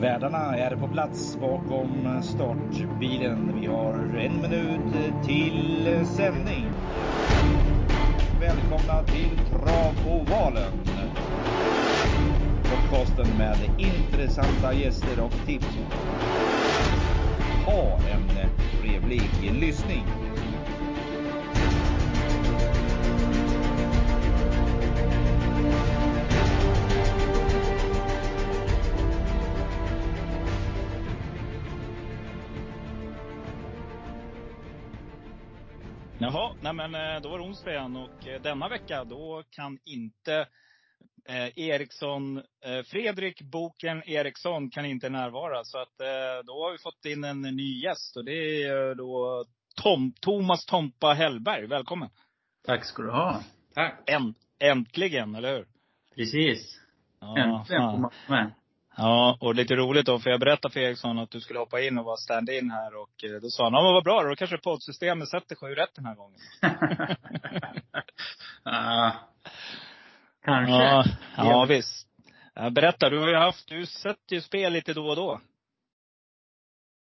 [0.00, 3.60] Värdarna är på plats bakom startbilen.
[3.60, 6.72] Vi har en minut till sändning.
[8.40, 10.72] Välkomna till Travovalen.
[12.62, 15.78] Podcasten med intressanta gäster och tips.
[17.66, 19.30] Ha en trevlig
[19.60, 20.04] lyssning.
[36.62, 40.46] Nej men eh, då var det onsdag igen och eh, denna vecka då kan inte
[41.28, 45.64] eh, Eriksson, eh, Fredrik Boken Eriksson kan inte närvara.
[45.64, 49.44] Så att eh, då har vi fått in en ny gäst och det är då
[49.82, 51.66] Tom, Thomas Tompa Hellberg.
[51.66, 52.08] Välkommen!
[52.66, 53.40] Tack ska du ha.
[53.74, 54.10] Tack.
[54.10, 55.66] Änt, äntligen, eller hur?
[56.14, 56.80] Precis.
[57.20, 58.52] Ja, Äntligen får man med.
[58.96, 61.98] Ja, och lite roligt då, för jag berättade för Eriksson att du skulle hoppa in
[61.98, 62.94] och vara stand-in här.
[62.94, 65.94] Och eh, då sa han, ja men vad bra, då kanske poddsystemet sätter sju rätt
[65.94, 66.40] den här gången.
[68.62, 69.12] ah,
[70.44, 70.74] kanske.
[70.74, 71.04] Ja,
[71.36, 72.06] ja visst.
[72.70, 75.40] Berätta, du har ju haft, du sätter ju spel lite då och då.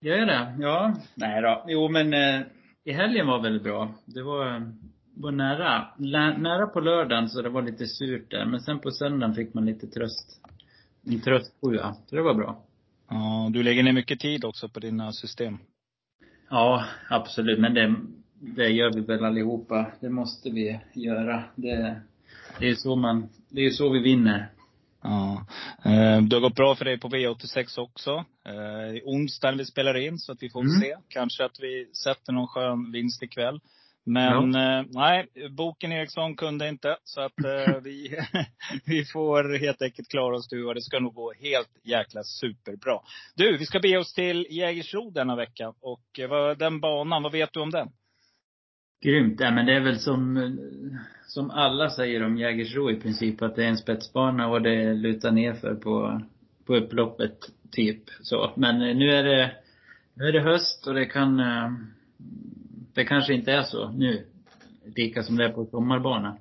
[0.00, 0.56] Gör jag det?
[0.59, 0.94] Ja.
[1.14, 1.64] Nej då.
[1.69, 2.41] Jo men eh,
[2.84, 3.94] i helgen var väldigt bra.
[4.05, 4.72] Det var,
[5.16, 5.89] var nära.
[5.98, 8.44] Lä, nära på lördagen så det var lite surt där.
[8.44, 10.41] Men sen på söndagen fick man lite tröst.
[11.08, 11.94] En tröstsjua.
[12.06, 12.64] Så det var bra.
[13.10, 15.58] Ja, du lägger ner mycket tid också på dina system.
[16.50, 17.58] Ja, absolut.
[17.58, 17.94] Men det,
[18.40, 19.92] det gör vi väl allihopa.
[20.00, 21.44] Det måste vi göra.
[21.54, 22.00] Det,
[22.58, 24.48] det är så man, det är så vi vinner.
[25.02, 25.46] Ja.
[25.84, 28.24] Eh, Det har gått bra för dig på V86 också.
[28.46, 30.80] Eh, I onsdag när vi spelar in, så att vi får Mm.
[30.80, 30.96] se.
[31.08, 33.60] Kanske att vi sätter någon skön vinst ikväll.
[34.08, 36.96] Men eh, nej, boken Eriksson kunde inte.
[37.04, 38.18] Så att eh, vi,
[38.86, 43.00] vi får helt enkelt klara oss du och det ska nog gå helt jäkla superbra.
[43.36, 45.72] Du, vi ska be oss till Jägersro denna vecka.
[45.80, 47.88] Och eh, vad, den banan, vad vet du om den?
[49.04, 49.41] Grymt.
[49.41, 50.58] Ja, men det är väl som,
[51.26, 55.30] som alla säger om Jägersro i princip, att det är en spetsbana och det lutar
[55.30, 56.22] nerför på,
[56.66, 57.38] på upploppet,
[57.70, 58.52] typ så.
[58.56, 59.52] Men eh, nu är det,
[60.14, 61.70] nu är det höst och det kan, eh,
[62.98, 64.26] det kanske inte är så nu.
[64.97, 66.36] Lika som det är på sommarbana.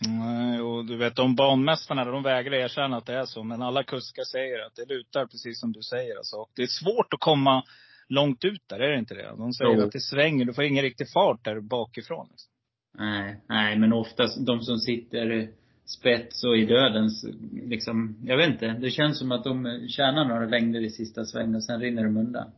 [0.00, 3.42] Nej, och du vet de banmästarna, de vägrar erkänna att det är så.
[3.42, 6.16] Men alla kuskar säger att det lutar precis som du säger.
[6.16, 6.36] Alltså.
[6.36, 7.64] Och det är svårt att komma
[8.08, 9.34] långt ut där, är det inte det?
[9.38, 9.84] De säger Jo.
[9.84, 12.28] att det svänger, du får ingen riktig fart där bakifrån.
[12.30, 12.50] Liksom.
[12.98, 15.48] Nej, nej men oftast de som sitter
[15.84, 18.66] spets och i dödens, liksom, jag vet inte.
[18.68, 22.16] Det känns som att de tjänar några längder i sista svängen och sen rinner de
[22.16, 22.50] undan.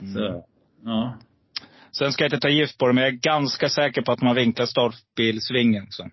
[0.00, 0.14] Mm.
[0.14, 0.44] Så,
[0.84, 1.18] ja.
[1.92, 4.22] Sen ska jag inte ta gift på det, men jag är ganska säker på att
[4.22, 5.86] man vinklar startbilsvingen.
[5.90, 6.10] Så.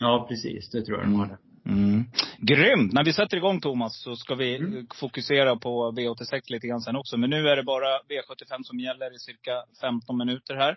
[0.00, 0.70] Ja, precis.
[0.70, 1.38] Det tror jag de har.
[1.66, 2.04] Mm.
[2.38, 2.92] Grymt!
[2.92, 4.76] När vi sätter igång Thomas så ska vi Mm.
[4.78, 7.16] eh, fokusera på V86 lite grann sen också.
[7.16, 10.76] Men nu är det bara V75 som gäller i cirka 15 minuter här.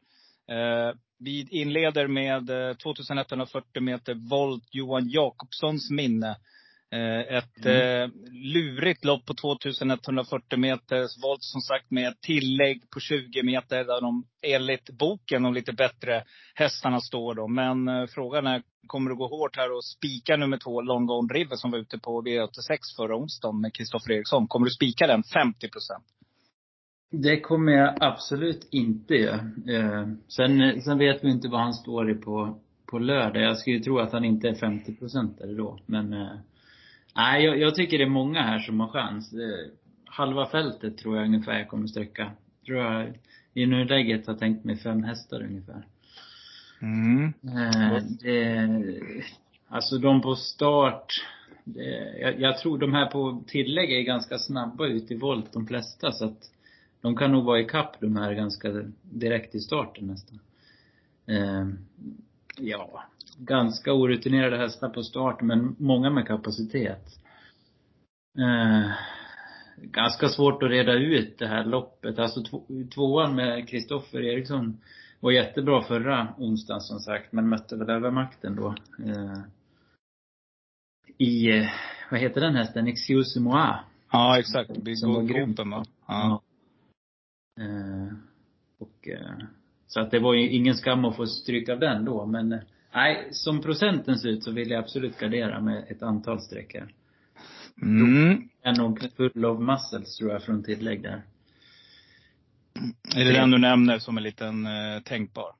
[0.50, 6.36] Eh, vi inleder med eh, 2140 meter volt Johan Jakobssons minne.
[6.92, 13.00] Eh, ett eh, lurigt lopp på 2140 meters volt som sagt med ett tillägg på
[13.00, 16.24] 20 meter där de enligt boken de lite bättre
[16.56, 17.48] hästarna står då.
[17.48, 21.34] Men eh, frågan är, kommer det gå hårt här och spika nummer två Long Gone
[21.34, 24.48] River som var ute på V86 förra onsdagen med Kristoffer Eriksson.
[24.48, 26.04] Kommer du spika den 50 procent?
[27.12, 29.40] Det kommer jag absolut inte göra.
[29.68, 33.44] Eh, sen, sen vet vi inte vad han står i på, på lördag.
[33.44, 35.80] Jag skulle tro att han inte är 50 procentare då.
[35.86, 36.38] Men, eh,
[37.16, 39.34] nej, jag, jag tycker det är många här som har chans.
[40.06, 42.32] Halva fältet tror jag ungefär jag kommer sträcka.
[42.66, 43.14] Tror jag
[43.54, 45.86] i nuläget har tänkt mig fem hästar ungefär.
[46.82, 47.34] Mm.
[47.44, 48.70] Eh, det,
[49.68, 51.26] alltså de på start,
[51.64, 55.68] det, jag, jag tror de här på tillägg är ganska snabba ut i volt de
[55.68, 56.52] flesta så att
[57.02, 60.40] de kan nog vara i kapp de här ganska direkt i starten nästan.
[61.26, 61.68] Eh,
[62.58, 63.04] ja,
[63.40, 67.06] ganska orutinerade hästar på start men många med kapacitet.
[68.38, 68.92] Eh,
[69.78, 72.20] ganska svårt att reda ut det här loppet.
[72.20, 72.64] Alltså två,
[72.94, 74.78] tvåan med Kristoffer Eriksson
[75.20, 78.76] var jättebra förra onsdagen som sagt, men mötte väl övermakten då.
[79.06, 79.40] Eh,
[81.18, 81.50] I,
[82.12, 82.88] vad heter den hästen?
[82.88, 83.76] Excuse moi.
[84.12, 84.72] Ja, exakt.
[84.96, 85.56] Som var grym.
[85.72, 85.86] va?
[86.08, 86.42] Ja.
[87.62, 88.14] Eh,
[88.80, 89.46] och, eh,
[89.88, 92.60] så att det var ju ingen skam att få stryk av den då, men eh,
[92.94, 96.90] nej, som procenten ser ut så vill jag absolut gardera med ett antal sträckor.
[97.82, 98.50] Mm.
[98.64, 101.22] är nog full of muscles tror jag från tillägg där.
[103.16, 105.52] Är det den du nämner som en liten eh, tänkbar?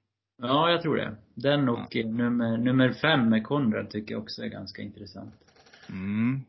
[0.42, 1.16] Ja, jag tror det.
[1.34, 5.34] Den och eh, nummer, nummer fem med Konrad tycker jag också är ganska intressant.
[5.90, 6.42] Mm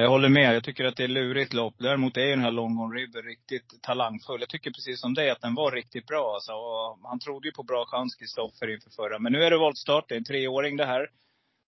[0.00, 0.54] jag håller med.
[0.54, 1.74] Jag tycker att det är lurigt lopp.
[1.78, 4.40] Däremot är ju den här Longon River riktigt talangfull.
[4.40, 6.34] Jag tycker precis som dig att den var riktigt bra.
[6.34, 6.52] Alltså,
[7.02, 9.18] han trodde ju på bra chans, Kristoffer, inför förra.
[9.18, 10.08] Men nu är det voltstart.
[10.08, 11.08] Det är en treåring det här.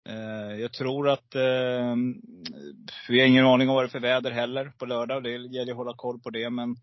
[0.09, 1.95] Eh, jag tror att, eh,
[3.09, 5.23] vi har ingen aning om vad det är för väder heller på lördag.
[5.23, 6.49] Det gäller att hålla koll på det.
[6.49, 6.75] Men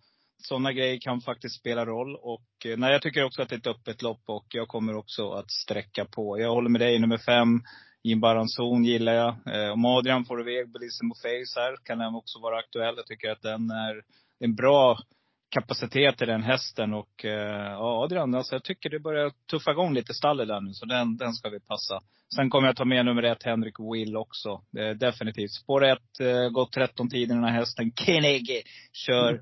[0.43, 2.17] sådana grejer kan faktiskt spela roll.
[2.17, 4.97] Och, eh, nej, jag tycker också att det är ett öppet lopp och jag kommer
[4.97, 6.41] också att sträcka på.
[6.41, 7.63] Jag håller med dig, nummer fem.
[8.05, 9.35] Jim Baranzon gillar jag.
[9.47, 12.95] Eh, om Adrian får iväg Bellissimo Face här, kan den också vara aktuell.
[12.97, 14.03] Jag tycker att den är
[14.41, 14.99] en bra
[15.51, 16.95] kapacitet i den hästen.
[16.95, 20.73] Och eh, ja, Adrian, alltså jag tycker det börjar tuffa igång lite stallet där nu.
[20.73, 22.01] Så den, den ska vi passa.
[22.35, 24.63] Sen kommer jag ta med nummer ett, Henrik Will också.
[24.79, 25.51] Eh, definitivt.
[25.51, 27.93] Spår ett, eh, gått 13 tider den här hästen.
[27.93, 28.63] Kenege
[28.93, 29.35] kör.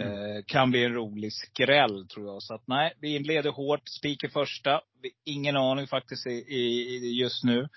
[0.00, 2.42] Eh, kan bli en rolig skräll tror jag.
[2.42, 3.88] Så att nej, vi inleder hårt.
[3.88, 4.80] Spik i första.
[5.24, 7.68] Ingen aning faktiskt i, i, just nu.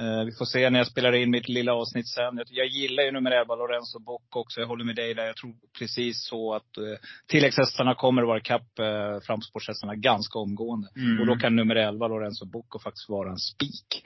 [0.00, 2.40] Uh, vi får se när jag spelar in mitt lilla avsnitt sen.
[2.50, 4.60] Jag, gillar ju nummer 11, Lorenzo Bock också.
[4.60, 5.26] Jag håller med dig där.
[5.26, 6.96] Jag tror precis så att uh,
[7.26, 10.88] tilläggshästarna kommer att vara ikapp uh, framsportshästarna ganska omgående.
[10.96, 11.20] Mm.
[11.20, 14.02] Och då kan nummer 11, Lorenzo Bocco, faktiskt vara en spik.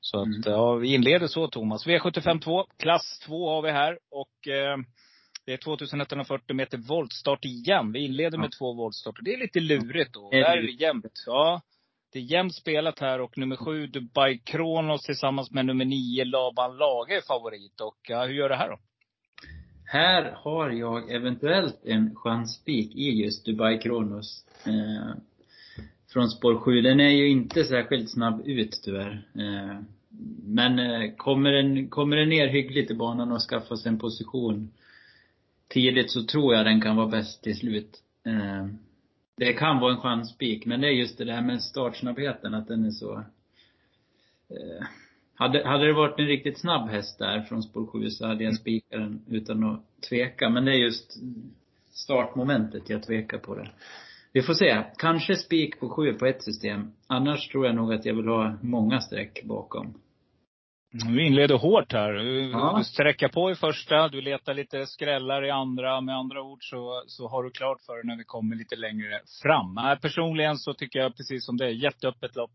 [0.00, 0.40] Så mm.
[0.40, 1.86] att, ja, vi inleder så Thomas.
[1.86, 3.98] V75 2, klass 2 har vi här.
[4.10, 4.84] Och uh,
[5.46, 7.92] det är 2140 meter voltstart igen.
[7.92, 9.22] Vi inleder med två voltstarter.
[9.22, 10.30] Det är lite lurigt då.
[10.30, 11.24] Där är det jämnt.
[11.26, 11.62] Ja.
[12.12, 16.76] Det är jämnt spelat här och nummer sju, Dubai Kronos tillsammans med nummer nio, Laban
[16.76, 17.80] Lage är favorit.
[17.80, 18.78] Och ja, hur gör det här då?
[19.84, 24.44] Här har jag eventuellt en chansspik i just Dubai Kronos.
[24.66, 25.16] Eh,
[26.12, 26.80] från spår 7.
[26.80, 29.26] Den är ju inte särskilt snabb ut tyvärr.
[29.34, 29.80] Eh,
[30.42, 34.70] men eh, kommer, den, kommer den ner hyggligt i banan och skaffar sig en position
[35.68, 38.02] tidigt så tror jag den kan vara bäst till slut.
[38.26, 38.66] Eh,
[39.38, 42.84] det kan vara en chanspik, men det är just det där med startsnabbheten, att den
[42.84, 43.14] är så
[44.50, 44.86] eh,
[45.38, 48.56] hade, hade det varit en riktigt snabb häst där från spår 7 så hade jag
[48.56, 50.48] spikat den utan att tveka.
[50.48, 51.18] Men det är just
[51.90, 53.70] startmomentet jag tvekar på det.
[54.32, 54.84] Vi får se.
[54.98, 56.92] Kanske spik på 7 på ett system.
[57.06, 59.94] Annars tror jag nog att jag vill ha många streck bakom.
[60.90, 62.12] Vi inleder hårt här.
[62.52, 62.74] Ja.
[62.78, 66.00] Du sträcker på i första, du letar lite skrällar i andra.
[66.00, 69.20] Med andra ord så, så har du klart för dig när vi kommer lite längre
[69.42, 69.98] fram.
[70.02, 72.50] Personligen så tycker jag precis som det, jätteöppet lopp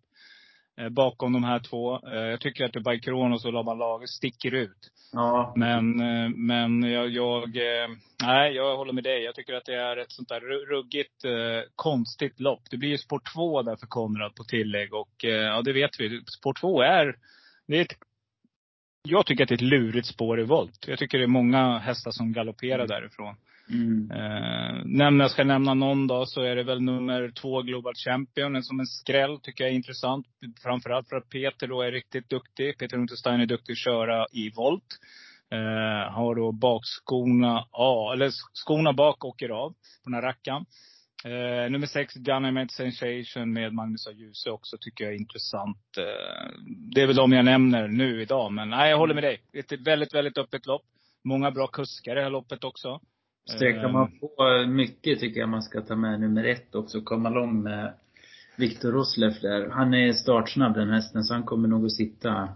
[0.80, 2.07] eh, bakom de här två.
[2.07, 4.91] Eh, jag tycker att Dubai Kronos och Laban Lager sticker ut.
[5.12, 5.53] Ja.
[5.56, 7.57] Men, eh, men jag, jag,
[8.24, 9.24] nej, jag håller med dig.
[9.24, 11.25] Jag tycker att det är ett sånt där ruggigt
[11.75, 12.62] konstigt lopp.
[12.71, 14.94] Det blir ju spår två där för Konrad på tillägg.
[14.94, 16.21] Och ja, det vet vi.
[16.39, 17.15] Spår två är,
[17.68, 17.97] det är ett
[19.07, 20.88] jag tycker att det är ett lurigt spår i volt.
[20.88, 22.88] Jag tycker det är många hästar som galopperar mm.
[22.88, 23.35] därifrån.
[23.69, 24.11] Mm.
[24.11, 28.63] Eh, nämna, ska nämna någon då, så är det väl nummer två Global Champion.
[28.63, 30.27] Som en skräll tycker jag är intressant.
[30.63, 32.77] Framförallt för att Peter då är riktigt duktig.
[32.77, 35.00] Peter Unterstein är duktig att köra i volt.
[35.51, 40.65] Eh, har då bakskorna, ja, eller skorna bak åker av på den här rackaren.
[41.25, 45.98] Eh, nummer sex, Dynamite Sensation med Magnus och Djuse också tycker jag är intressant.
[45.98, 46.50] Eh,
[46.94, 48.52] det är väl de jag nämner nu idag.
[48.54, 49.42] Men nej, jag håller med dig.
[49.52, 50.86] Det är ett väldigt, väldigt öppet lopp.
[51.24, 53.00] Många bra kuskar i det här loppet också.
[53.46, 57.02] Sträcker man eh, på mycket tycker jag man ska ta med nummer ett också.
[57.02, 57.94] Komma långt med
[58.58, 59.70] Viktor Rosleff där.
[59.70, 62.50] Han är startsnabb den hästen, så han kommer nog att sitta,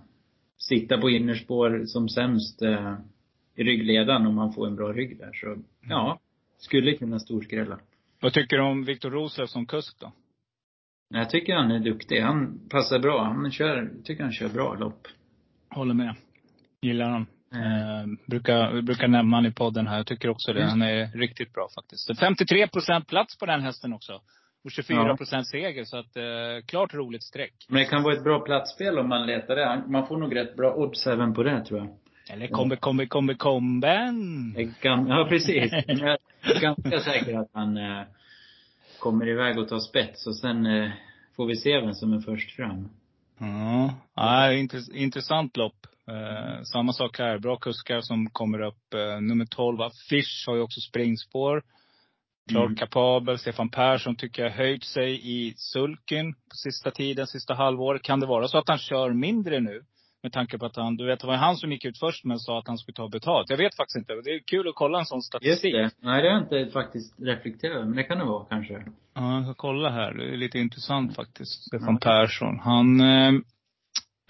[0.57, 2.93] sitta på innerspår som sämst eh,
[3.55, 5.31] i ryggledan om han får en bra rygg där.
[5.33, 5.57] Så,
[5.89, 6.19] ja.
[6.57, 7.79] Skulle kunna storskrälla.
[8.19, 10.11] Vad tycker du om Viktor Roslev som kusk då?
[11.09, 12.21] Jag tycker han är duktig.
[12.21, 13.23] Han passar bra.
[13.23, 15.07] Han kör, tycker han kör bra lopp.
[15.69, 16.15] Håller med.
[16.81, 17.27] Gillar han.
[17.53, 18.11] Mm.
[18.11, 19.97] Eh, brukar, brukar nämna han i podden här.
[19.97, 20.59] Jag tycker också det.
[20.59, 20.69] Mm.
[20.69, 22.19] Han är riktigt bra faktiskt.
[22.19, 24.21] 53 procent plats på den hästen också.
[24.63, 25.59] Och 24 procent ja.
[25.59, 25.83] seger.
[25.83, 27.65] Så att, eh, klart roligt streck.
[27.69, 29.83] Men det kan vara ett bra platsspel om man letar det.
[29.87, 31.97] Man får nog rätt bra odds även på det tror jag.
[32.29, 34.55] Eller kommer, kommer, kommer, komben.
[34.81, 35.71] Ja, precis.
[35.87, 36.17] Jag
[36.55, 38.03] är ganska säker att han eh,
[38.99, 40.91] kommer iväg och tar spets och sen eh,
[41.35, 42.89] får vi se vem som är först fram.
[43.39, 44.53] Ja, ja
[44.93, 45.87] intressant lopp.
[46.07, 47.39] Eh, samma sak här.
[47.39, 48.93] Bra kuskar som kommer upp.
[48.93, 49.77] Eh, nummer 12,
[50.09, 51.63] Fish, har ju också springspår.
[52.49, 52.75] Klart mm.
[52.75, 53.37] kapabel.
[53.37, 58.01] Stefan Persson tycker jag höjt sig i sulken på sista tiden, sista halvåret.
[58.01, 59.83] Kan det vara så att han kör mindre nu?
[60.23, 62.39] Med tanke på att han, du vet det var han som gick ut först men
[62.39, 63.49] sa att han skulle ta betalt.
[63.49, 64.13] Jag vet faktiskt inte.
[64.13, 65.73] Det är kul att kolla en sån statistik.
[65.75, 66.07] Just det.
[66.07, 67.85] Nej det har jag inte faktiskt reflekterat över.
[67.85, 68.73] Men det kan det vara kanske.
[69.13, 70.13] Ja, jag ska kolla här.
[70.13, 71.63] Det är lite intressant faktiskt.
[71.63, 71.99] Stefan mm.
[71.99, 72.59] Persson.
[72.59, 73.33] Han eh,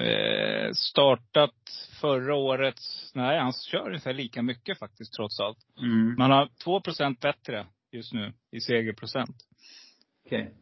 [0.08, 1.54] eh, startat
[2.02, 2.80] förra året,
[3.14, 5.58] nej han kör ungefär lika mycket faktiskt trots allt.
[5.82, 6.16] Mm.
[6.18, 9.36] Man har två procent bättre just nu i segerprocent.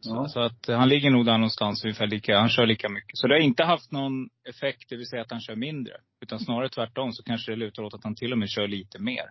[0.00, 0.28] Så, Ja.
[0.28, 3.16] så att han ligger nog där någonstans ungefär lika, han kör lika mycket.
[3.18, 5.92] Så det har inte haft någon effekt, det vill säga att han kör mindre.
[6.20, 8.98] Utan snarare tvärtom så kanske det lutar åt att han till och med kör lite
[8.98, 9.24] mer.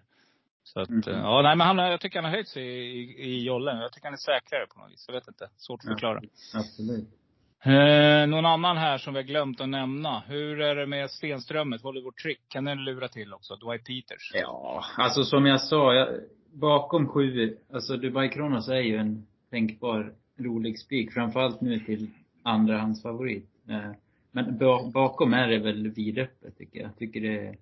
[0.63, 1.01] Så att, Mm.
[1.07, 3.77] ja nej men han, jag tycker han har höjt sig i, i, i jollen.
[3.77, 5.05] Jag tycker han är säkrare på något vis.
[5.07, 5.49] Jag vet inte.
[5.57, 5.91] Svårt att Ja.
[5.93, 6.21] förklara.
[6.55, 7.09] Absolut.
[7.63, 10.19] Eh, någon annan här som vi har glömt att nämna.
[10.27, 12.39] Hur är det med Stenströmet, Hollywood Trick?
[12.47, 13.55] Kan den lura till också?
[13.55, 14.31] Dwight Peters?
[14.33, 16.07] Ja, alltså som jag sa, jag,
[16.53, 21.13] bakom sju, alltså Dubai Kronos är ju en tänkbar rolig spik.
[21.13, 22.09] Framförallt nu till
[22.43, 23.49] andrahandsfavorit.
[23.69, 23.91] Eh,
[24.31, 26.97] Men ba- bakom är det väl vidöppet tycker jag.
[26.97, 27.55] Tycker det, eh,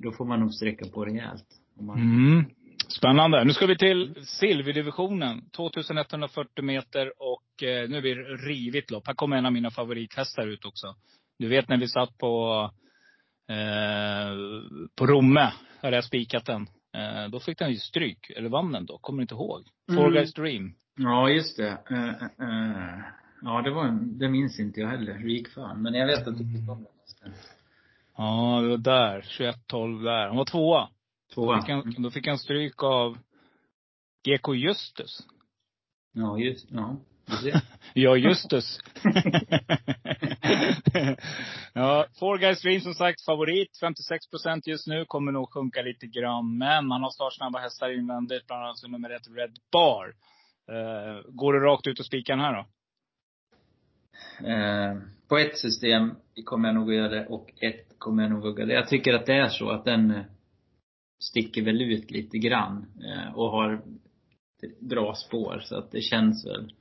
[0.00, 1.46] då får man nog sträcka på rejält.
[1.78, 2.44] Om man, Mm.
[2.88, 3.44] Spännande.
[3.44, 5.42] Nu ska vi till silverdivisionen.
[5.50, 9.06] 2140 meter och eh, nu blir det rivigt lopp.
[9.06, 10.94] Här kommer en av mina favorithästar ut också.
[11.38, 12.70] Du vet när vi satt på,
[13.48, 14.32] eh,
[14.96, 16.62] på Romme, hade jag spikat den.
[16.96, 18.30] Eh, då fick den ju stryk.
[18.36, 18.98] Eller vann den då?
[18.98, 19.62] Kommer inte ihåg.
[19.90, 20.12] Four Mm.
[20.12, 20.74] Guys Dream.
[20.96, 21.78] Ja, just det.
[21.90, 22.98] Eh, eh.
[23.42, 25.14] Ja, det var en, det minns inte jag heller.
[25.14, 25.82] Hur gick fan.
[25.82, 26.86] Men jag vet att du fick om
[27.22, 27.32] den.
[28.16, 29.20] Ja, det var där.
[29.20, 30.26] 21-12 där.
[30.26, 30.88] Han var tvåa.
[31.34, 31.60] Tvåa.
[31.60, 33.18] Fick han, då fick han stryk av
[34.24, 35.26] GK Justus.
[36.12, 36.96] Ja, just, ja.
[37.94, 38.80] Ja, Justus.
[41.72, 43.78] ja, Four Guys Dream som sagt favorit.
[43.80, 45.04] 56 procent just nu.
[45.04, 46.58] Kommer nog sjunka lite grann.
[46.58, 48.46] Men han har startsnabba hästar invändigt.
[48.46, 50.14] Bland annat nummer ett Red Bar.
[50.68, 52.66] Eh, går det rakt ut och spika den här då?
[54.48, 54.96] Eh,
[55.28, 56.14] på ett system
[56.44, 58.74] kommer jag nog att göra det och ett kommer jag nog att göra det.
[58.74, 60.22] Jag tycker att det är så att den eh,
[61.22, 63.82] sticker väl ut lite grann eh, och har
[64.80, 65.60] bra spår.
[65.64, 66.72] Så att det känns väl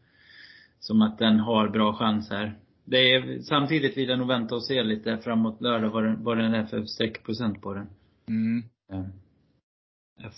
[0.79, 2.59] som att den har bra chans här.
[2.85, 6.37] Det är, samtidigt vill jag nog vänta och se lite framåt lördag vad den, vad
[6.37, 7.89] den är för streckprocent på den.
[8.27, 8.63] Mm.
[8.93, 9.05] Eh,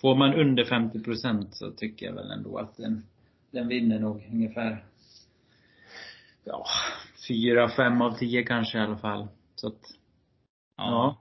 [0.01, 3.03] Får man under 50 procent så tycker jag väl ändå att den,
[3.53, 4.83] den vinner nog ungefär
[6.43, 6.65] ja,
[7.27, 9.27] fyra, fem av tio kanske i alla fall.
[9.55, 9.79] Så att,
[10.77, 10.83] Ja.
[10.83, 11.19] ja.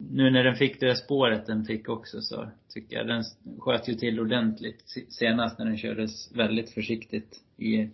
[0.00, 3.24] Nu när den fick det spåret den fick också så tycker jag den
[3.58, 7.90] sköt ju till ordentligt senast när den kördes väldigt försiktigt i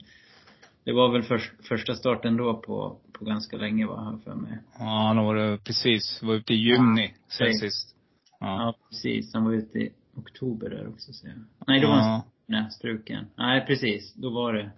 [0.85, 4.59] det var väl för, första starten då på, på ganska länge var jag för mig.
[4.79, 6.23] Ja, han var det precis.
[6.23, 7.61] Var ute i juni sen precis.
[7.61, 7.97] sist.
[8.41, 8.47] Ja.
[8.47, 9.35] Ja, precis.
[9.35, 11.37] Han var ute i oktober där också ser jag.
[11.67, 12.23] Nej, det var Ja.
[12.47, 13.27] Nej, struken.
[13.37, 14.15] Nej, precis.
[14.15, 14.71] Då var det,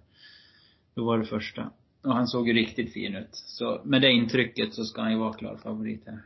[0.95, 1.69] då var det första.
[2.03, 3.29] Och han såg ju riktigt fin ut.
[3.31, 6.19] Så med det intrycket så ska han ju vara klar favorit här.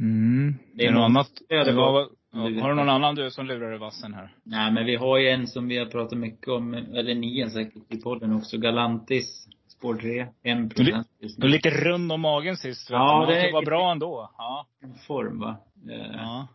[0.00, 0.54] Mm.
[0.72, 1.28] Det är är något annat?
[1.48, 4.34] Det var- ja, har du någon annan du som lurar i vassen här?
[4.42, 7.94] Nej, men vi har ju en som vi har pratat mycket om, eller ni säkert
[7.94, 8.58] i podden också.
[8.58, 11.52] Galantis, spår 3, 1 procent just Du nu.
[11.52, 12.90] lite rund om magen sist.
[12.90, 14.30] Ja, det det var bra ändå.
[14.38, 14.66] Ja.
[15.06, 15.56] Form va?
[15.90, 16.48] Eh, ja.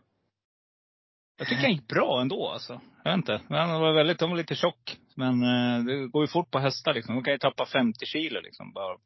[1.38, 2.80] Jag tycker han gick bra ändå alltså.
[3.10, 3.40] Jag vet inte.
[3.48, 4.96] Men han var väldigt, de var lite tjock.
[5.14, 7.14] Men eh, det går ju fort på hästar liksom.
[7.14, 8.72] De kan ju tappa 50 kilo liksom.
[8.72, 8.96] Bara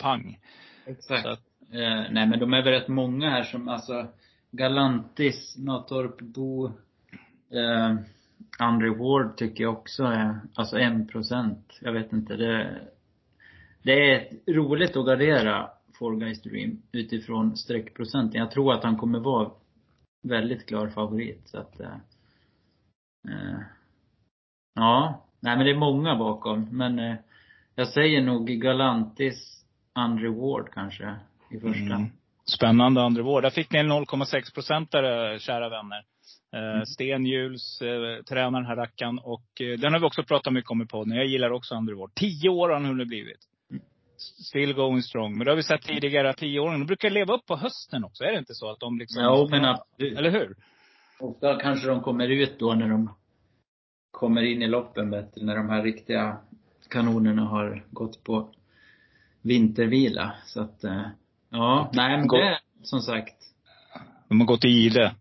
[0.00, 0.38] pang.
[0.86, 1.22] Exakt.
[1.22, 1.40] Så att,
[1.72, 4.06] Eh, nej men de är väl rätt många här som alltså
[4.50, 6.66] Galantis, Natorp Bo,
[7.50, 7.96] eh,
[8.58, 11.78] Andre Ward tycker jag också är, alltså en procent.
[11.80, 12.80] Jag vet inte, det
[13.82, 18.40] Det är roligt att gardera Four Guys Dream utifrån streckprocenten.
[18.40, 19.50] Jag tror att han kommer vara
[20.22, 21.96] väldigt klar favorit så att eh,
[24.74, 27.16] Ja, nej men det är många bakom men eh,
[27.74, 31.14] jag säger nog Galantis Andre Ward kanske
[31.50, 31.94] i första.
[31.94, 32.10] mm.
[32.44, 33.42] Spännande andra vår.
[33.42, 35.96] Där fick ni en 0,6 procentare, kära vänner.
[36.52, 36.86] Eh, Mm.
[36.86, 39.18] Stenhjuls eh, tränar den här rackaren.
[39.18, 41.16] Och eh, den har vi också pratat mycket om i podden.
[41.16, 42.10] Jag gillar också andra vår.
[42.14, 43.38] Tio år har han hunnit blivit.
[43.70, 43.82] Mm.
[44.48, 45.38] Still going strong.
[45.38, 48.24] Men det har vi sett tidigare, att tioåringar, de brukar leva upp på hösten också.
[48.24, 49.22] Är det inte så att de liksom...
[49.24, 50.18] Jo men absolut.
[50.18, 50.54] Eller hur?
[51.20, 53.10] Ofta kanske de kommer ut då när de
[54.10, 56.36] kommer in i loppen bättre, när de här riktiga
[56.88, 58.48] kanonerna har gått på
[59.42, 60.32] vintervila.
[60.46, 61.02] Så att, eh,
[61.50, 63.36] ja, nej men det, som sagt,
[64.28, 65.14] De har gått i ide.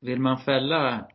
[0.00, 1.08] vill man fälla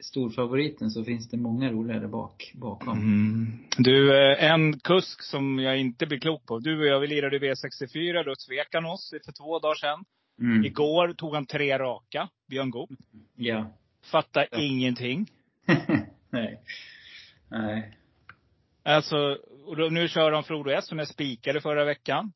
[0.00, 2.98] storfavoriten så finns det många roliga där bak, bakom.
[2.98, 3.58] Mm.
[3.78, 6.58] Du, eh, en kusk som jag inte blir klok på.
[6.58, 8.24] Du och jag, vi lirade V64.
[8.24, 10.04] Då svek han oss för två dagar sedan.
[10.40, 10.64] Mm.
[10.64, 12.90] Igår tog han tre raka, Björn Goop.
[13.36, 13.72] Ja.
[14.10, 14.58] Fattar Ja.
[14.60, 15.26] ingenting.
[16.30, 16.60] nej.
[17.50, 17.96] Nej.
[18.84, 22.32] Alltså, och då, nu kör han Frodo S som jag spikade förra veckan.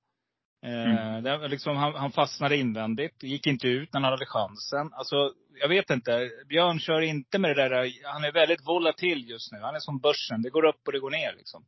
[0.66, 1.22] Eh, Mm.
[1.24, 3.22] det, var liksom, han, han fastnade invändigt.
[3.22, 4.90] Gick inte ut när han hade chansen.
[4.92, 6.30] Alltså, jag vet inte.
[6.48, 7.90] Björn kör inte med det där.
[8.12, 9.58] Han är väldigt volatil just nu.
[9.58, 10.42] Han är som börsen.
[10.42, 11.64] Det går upp och det går ner liksom.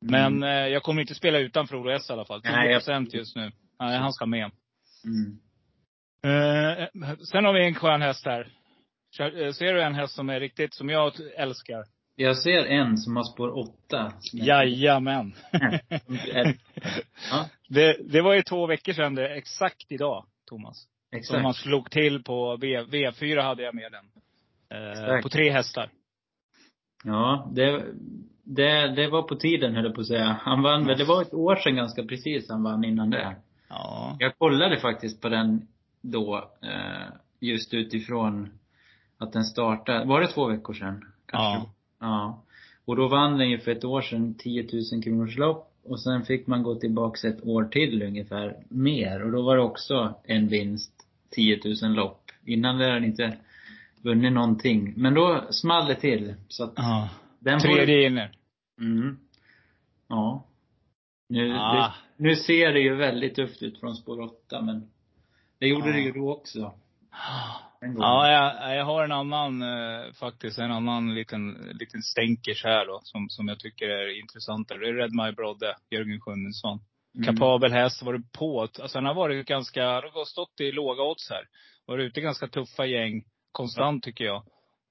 [0.00, 2.42] Men eh, jag kommer inte spela utan Frodo S i alla fall.
[2.42, 3.52] 10 Nej, jag- just nu.
[3.80, 4.50] Nej, han ska med.
[5.04, 5.38] Mm.
[6.24, 6.88] Eh,
[7.32, 8.40] sen har vi en skön häst här.
[9.20, 11.84] Eh, Ser du en häst som är riktigt, som jag älskar?
[12.16, 14.12] Jag ser en som har spår åtta.
[14.32, 15.34] Jajamän.
[17.30, 20.86] Ja, det, det var ju två veckor sedan det, exakt idag, Thomas.
[21.22, 21.64] Som man exakt.
[21.64, 24.04] slog till på v, V4 hade jag med den.
[24.80, 25.22] Eh, Exakt.
[25.22, 25.90] på tre hästar.
[27.04, 27.84] Ja, det,
[28.44, 30.36] det, det var på tiden höll jag på att säga.
[30.42, 33.36] Han vann det var ett år sedan ganska precis han vann innan det.
[33.68, 34.16] Ja.
[34.18, 35.66] Jag kollade faktiskt på den
[36.02, 38.48] då, eh, just utifrån
[39.18, 41.04] att den startade, var det två veckor sedan?
[41.32, 41.70] Ja.
[42.00, 42.42] Ja.
[42.84, 45.68] Och då vann den ju för ett år sedan 10 000 kronors lopp.
[45.84, 49.22] Och sen fick man gå tillbaks ett år till ungefär, mer.
[49.24, 50.92] Och då var det också en vinst,
[51.30, 52.30] 10 000 lopp.
[52.44, 53.36] Innan det hade den inte
[54.02, 54.94] vunnit någonting.
[54.96, 56.34] Men då small det till.
[56.48, 57.08] Så att ja.
[57.38, 58.36] den Tredje inner.
[58.80, 59.16] Mm.
[60.08, 60.46] Ja.
[61.28, 61.74] Nu, Ah.
[61.74, 64.90] det, nu ser det ju väldigt tufft ut från spår 8 men
[65.62, 65.92] det gjorde Ja.
[65.94, 66.74] det ju då också.
[67.98, 73.00] Ja, jag, jag har en annan, eh, faktiskt, en annan liten, liten stänkers här då,
[73.02, 74.78] som, som jag tycker är intressantare.
[74.78, 76.80] Det är Red My Brodde, Jörgen Sjunnesson.
[77.14, 77.26] Mm.
[77.26, 78.60] Kapabel häst, varit på.
[78.60, 81.44] Alltså han har varit ganska, han har stått i låga odds här.
[81.86, 84.42] Varit ute i ganska tuffa gäng, konstant tycker jag.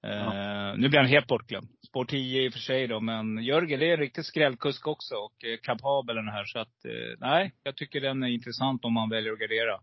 [0.03, 1.67] Eh, Nu blir han helt bortglömd.
[1.87, 5.15] Spår 10 i och för sig då, men Jörgen det är en riktig skrällkusk också.
[5.15, 6.45] Och eh, kapabel den här.
[6.45, 9.79] Så att, eh, nej, jag tycker den är intressant om man väljer att gardera.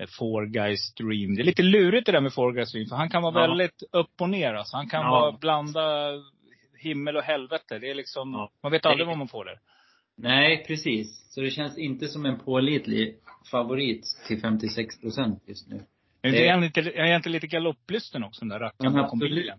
[0.00, 1.34] Eh, Four Guys Dream.
[1.34, 2.86] Det är lite lurigt det där med Four Guys Dream.
[2.86, 3.46] För han kan vara Ja.
[3.48, 4.54] väldigt upp och ner.
[4.54, 4.76] Alltså.
[4.76, 5.10] Han kan Ja.
[5.10, 6.12] vara, blanda
[6.78, 7.78] himmel och helvete.
[7.78, 8.50] Det är liksom, Ja.
[8.62, 9.58] man vet aldrig vad man får där.
[10.16, 11.32] Nej, precis.
[11.34, 13.16] Så det känns inte som en pålitlig
[13.50, 15.74] favorit till 56 procent just nu.
[16.24, 19.18] Inte, Det- är han inte, är inte lite galopplysten också, den där rackaren Men bakom
[19.18, 19.58] bilen?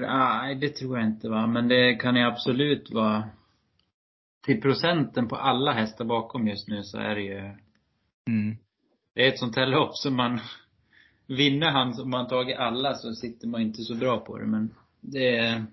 [0.00, 1.46] Nej, det tror jag inte va.
[1.46, 3.28] Men det kan ju absolut vara
[4.46, 7.38] till procenten på alla hästar bakom just nu så är det ju
[8.28, 8.56] Mm.
[9.18, 10.40] Det är ett sånt här lopp som man
[11.26, 14.74] Vinner han, om man tagit alla så sitter man inte så bra på det men
[15.00, 15.64] det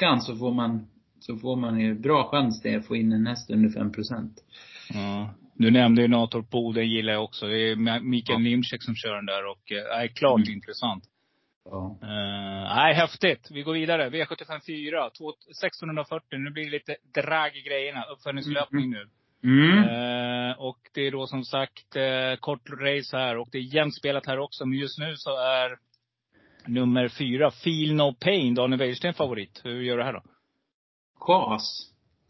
[0.00, 0.88] han så får man
[1.20, 4.32] Så får man ju bra chans det att få in en häst under 5 procent.
[4.94, 5.34] Ja.
[5.54, 7.46] Du nämnde ju Natorp Bo, den gillar jag också.
[7.46, 8.50] Det är Mikael Ja.
[8.50, 10.52] Nimczek som kör den där och eh, är klart Mm.
[10.52, 11.04] intressant.
[11.64, 11.98] Ja.
[12.02, 13.48] Uh, nej, häftigt.
[13.50, 14.10] Vi går vidare.
[14.10, 16.38] V75 4, 1640.
[16.38, 18.04] Nu blir det lite drag i grejerna.
[18.04, 19.08] Uppföljningslöpning nu.
[19.44, 19.78] Mm.
[19.78, 23.94] Eh, och det är då som sagt eh, kort race här och det är jämnt
[23.96, 24.66] spelat här också.
[24.66, 25.78] Men just nu så är
[26.66, 29.60] nummer fyra, Feel No Pain, Daniel Wäjersten favorit.
[29.64, 30.22] Hur gör du här då?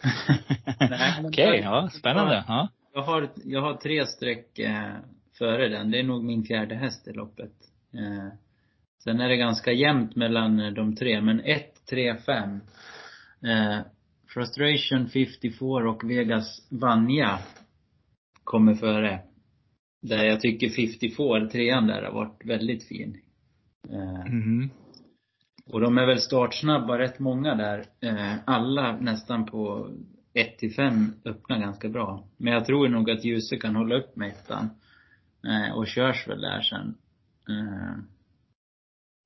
[0.79, 2.44] Men- Okej, ja, spännande.
[2.48, 2.68] Ja.
[2.94, 4.94] Jag har, jag har tre streck eh,
[5.38, 5.90] före den.
[5.90, 7.53] Det är nog min fjärde häst i loppet.
[7.94, 8.29] Eh,
[9.05, 12.61] sen är det ganska jämnt mellan eh, de tre, men 1, 3, 5.
[13.44, 13.79] Eh,
[14.34, 17.38] Frustration 54 och Vegas Vanja
[18.44, 19.20] kommer före.
[20.02, 23.18] Där jag tycker 54, trean där, har varit väldigt fin.
[24.28, 24.70] Mhm.
[25.66, 27.84] och de är väl startsnabba, rätt många där.
[28.00, 29.90] Eh, alla nästan på
[30.34, 32.24] 1 till 5 öppnar ganska bra.
[32.36, 34.70] Men jag tror nog att Ljuse kan hålla upp med ettan.
[35.44, 36.94] Eh, och körs väl där sen.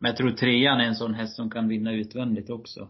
[0.00, 2.88] Men jag tror trean är en sån häst som kan vinna utvändigt också.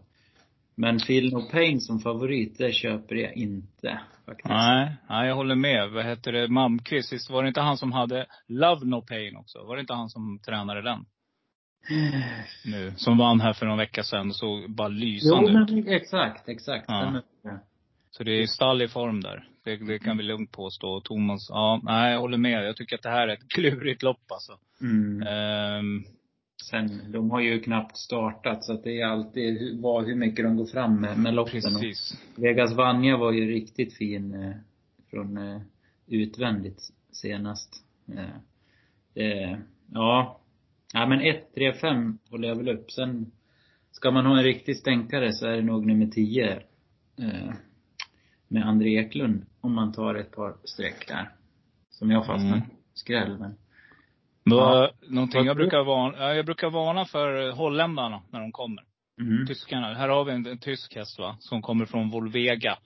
[0.79, 4.49] Men Phil No Pain som favorit, det köper jag inte faktiskt.
[4.49, 5.89] Nej, nej, jag håller med.
[5.89, 6.47] Vad heter det?
[6.47, 9.63] Malmqvist, visst var det inte han som hade Love No Pain också?
[9.63, 11.05] Var det inte han som tränade den?
[12.65, 12.93] Nu.
[12.97, 15.69] Som vann här för någon vecka sedan och såg bara Jo lysande ut.
[15.69, 16.85] men exakt, exakt.
[16.87, 17.21] Ja.
[18.11, 19.47] Så det är stall i form där.
[19.63, 21.01] Det, det kan vi lugnt påstå.
[21.01, 22.67] Thomas, ja, nej jag håller med.
[22.67, 24.57] Jag tycker att det här är ett klurigt lopp alltså.
[24.81, 25.27] Mm.
[25.27, 26.03] Ehm,
[26.63, 30.57] Sen, de har ju knappt startat så att det är alltid vad, hur mycket de
[30.57, 31.57] går fram med, med loppen.
[31.57, 32.17] Och precis.
[32.35, 34.55] Vegas Vanja var ju riktigt fin eh,
[35.09, 35.61] från eh,
[36.07, 37.83] utvändigt senast.
[39.15, 39.57] Eh,
[39.91, 40.41] ja.
[40.93, 42.91] Ja men 1, 3, 5 håller jag väl upp.
[42.91, 43.31] Sen
[43.91, 46.51] ska man ha en riktig stänkare så är det nog nummer 10
[47.19, 47.53] eh,
[48.47, 51.29] med André Eklund om man tar ett par streck där.
[51.89, 52.69] Som jag fastnar Mm.
[52.93, 53.55] skräll men.
[54.55, 58.83] Vad, någonting Vad jag brukar, varna, ja, jag brukar varna för holländarna när de kommer.
[59.21, 59.47] Mm.
[59.47, 59.93] Tyskarna.
[59.93, 62.77] Här har vi en, en tysk häst va, som kommer från Volvega.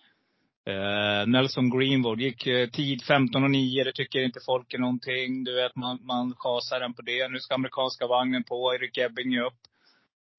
[0.67, 3.83] Eh, Nelson Greenwood gick eh, tid 15 och 9.
[3.83, 5.43] Det tycker inte folk är någonting.
[5.43, 7.27] Du vet, man, man chasar den på det.
[7.27, 8.73] Nu ska amerikanska vagnen på.
[8.75, 9.53] Erik Ebbing upp.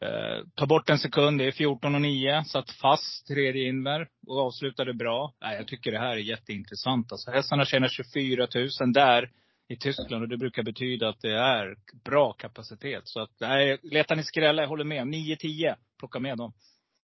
[0.04, 1.38] Eh, ta bort en sekund.
[1.38, 2.44] Det är 14 och 9.
[2.44, 5.34] Satt fast tredje inver och avslutade bra.
[5.40, 7.12] Nej, jag tycker det här är jätteintressant.
[7.12, 8.48] Alltså, hästarna tjänar 24
[8.80, 9.30] 000 där
[9.68, 13.02] i Tyskland och det brukar betyda att det är bra kapacitet.
[13.04, 15.06] Så att, nej, letar ni skrälla, jag håller med.
[15.06, 16.52] 9-10, plocka med dem.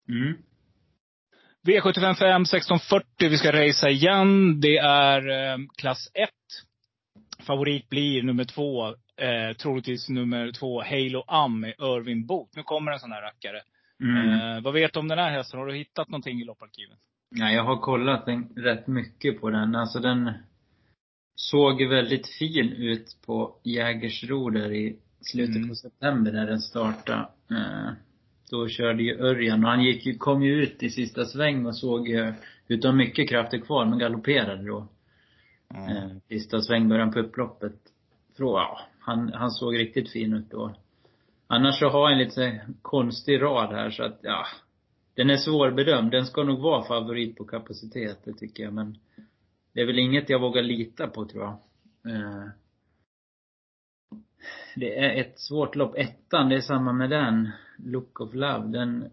[0.09, 0.37] Mm.
[1.67, 4.59] V75 5 1640, vi ska racea igen.
[4.61, 6.29] Det är eh, klass 1.
[7.39, 12.55] Favorit blir nummer två, eh, troligtvis nummer två, Halo Am med Irvin Boot.
[12.55, 13.61] Nu kommer en sån här rackare.
[14.03, 14.29] Mm.
[14.29, 15.59] Eh, vad vet du om den här hästen?
[15.59, 16.97] Har du hittat någonting i lopparkivet?
[17.35, 19.75] Ja, jag har kollat en, rätt mycket på den.
[19.75, 20.31] Alltså den
[21.35, 25.69] såg väldigt fin ut på Jägersro där i slutet Mm.
[25.69, 27.27] på september när den startade.
[27.51, 27.91] Eh,
[28.51, 31.77] då körde ju Örjan och han gick ju, kom ju ut i sista sväng och
[31.77, 32.33] såg ju
[32.67, 34.87] ut att ha mycket krafter kvar men galopperade då.
[35.73, 37.75] Eh, sista sväng, på upploppet.
[38.37, 40.75] Ja, han, han såg riktigt fin ut då.
[41.47, 44.45] Annars så har jag en lite konstig rad här så att, ja.
[45.15, 46.11] Den är svårbedömd.
[46.11, 48.73] Den ska nog vara favorit på kapacitet, det tycker jag.
[48.73, 48.97] Men
[49.73, 51.57] det är väl inget jag vågar lita på tror jag.
[52.15, 52.45] Eh,
[54.75, 55.95] det är ett svårt lopp.
[55.97, 57.49] Ettan, det är samma med den.
[57.77, 58.67] Look of Love.
[58.67, 59.03] Den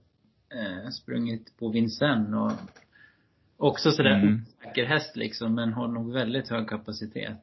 [0.54, 2.52] eh, sprungit på Vincennes och
[3.68, 4.42] också sådär Mm.
[4.58, 7.40] osäker häst liksom, men har nog väldigt hög kapacitet.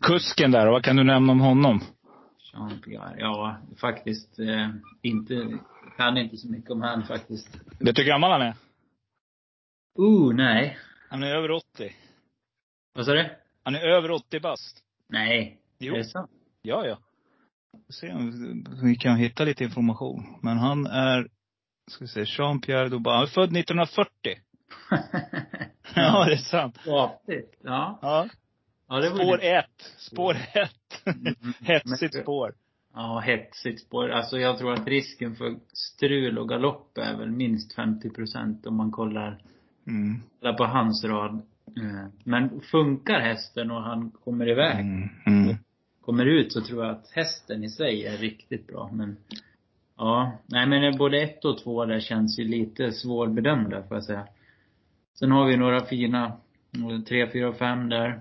[0.00, 1.80] Kusken där, vad kan du nämna om honom?
[2.52, 4.68] Jean-Pierre, ja faktiskt eh,
[5.02, 5.58] inte,
[5.96, 7.56] kan inte så mycket om han faktiskt.
[7.78, 8.54] Vet du hur gammal han är?
[9.98, 10.78] Uh, nej.
[11.10, 11.64] Han är över 80.
[12.96, 13.28] Vad sa du?
[13.62, 14.82] Han är över 80 bast.
[15.08, 15.58] Nej.
[15.78, 15.94] Jo.
[15.94, 16.30] Är det sant?
[16.62, 16.98] Ja, ja.
[17.86, 20.38] Vi se om vi kan hitta lite information.
[20.42, 21.28] Men han är,
[21.90, 23.14] ska vi se, Jean-Pierre Dubois.
[23.14, 24.10] Han är född 1940.
[25.94, 26.76] Ja, det är sant.
[26.80, 27.54] Skapligt.
[27.64, 27.98] Ja.
[28.02, 28.28] Ja.
[28.88, 29.94] ja det Spår ett.
[29.96, 31.06] Spår ett.
[31.06, 31.34] Mm.
[31.60, 32.54] Hetsigt spår.
[32.94, 34.08] Ja, hetsigt spår.
[34.08, 38.76] Alltså jag tror att risken för strul och galopp är väl minst 50 procent om
[38.76, 39.42] man kollar,
[39.86, 40.22] Mm.
[40.40, 41.42] kollar på hans rad.
[41.76, 45.08] Eh, Men funkar hästen och han kommer iväg, Mm.
[45.26, 45.56] Mm.
[46.00, 48.90] kommer ut så tror jag att hästen i sig är riktigt bra.
[48.92, 49.16] Men
[49.96, 54.26] ja, nej men både ett och två där känns ju lite svårbedömda får jag säga.
[55.18, 56.26] Sen har vi några fina,
[56.74, 58.20] eh, tre, fyra, fem där.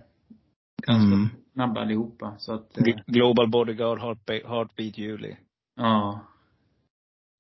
[0.88, 1.28] Ganska Mm.
[1.54, 2.36] snabba allihopa.
[2.38, 5.38] Så att, eh, Gl- Global Bodyguard, Heartbeat, Heartbeat Julie.
[5.76, 6.20] ja.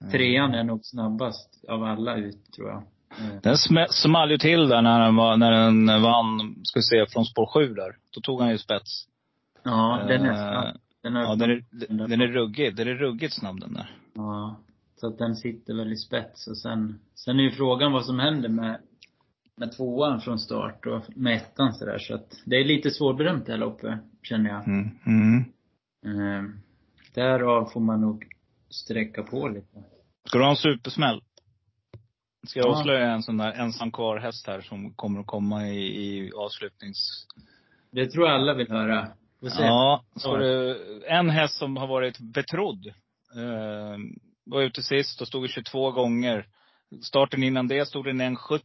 [0.01, 0.11] Mm.
[0.11, 2.83] Trean är nog snabbast av alla ut tror jag.
[3.11, 6.83] Eh, Den sm- small ju till där när den, var, när den vann, ska vi
[6.83, 7.95] se, från spår sju där.
[8.15, 9.07] Då tog han ju spets.
[9.63, 10.77] Ja, den är Eh, snabb.
[11.03, 12.75] Den är, Ja, den är, den är ruggig.
[12.75, 13.95] Den är ruggigt snabb den där.
[14.13, 14.59] Ja.
[14.97, 18.19] Så att den sitter väl i spets och sen, sen är ju frågan vad som
[18.19, 18.79] händer med,
[19.57, 21.97] med tvåan från start och med ettan sådär.
[21.99, 24.67] Så att det är lite svårbedömt det här loppet, känner jag.
[24.67, 24.89] Mm.
[25.05, 25.45] Mm.
[26.05, 26.43] Eh,
[27.13, 28.25] därav får man nog
[28.69, 29.83] sträcka på lite.
[30.27, 31.21] Ska du ha en supersmäll?
[32.45, 32.77] Ska jag Ja.
[32.79, 37.27] avslöja en sån där ensam kvar häst här som kommer att komma i, i avslutnings...
[37.91, 39.07] Det tror jag alla vill höra.
[39.39, 40.77] Ja, ska du,
[41.07, 42.87] en häst som har varit betrodd.
[43.35, 43.97] Eh,
[44.45, 46.45] var ute sist och stod i 22 gånger.
[47.01, 48.61] Starten innan det stod den 1,70.